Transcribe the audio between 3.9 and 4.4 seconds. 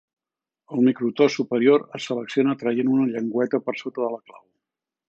de la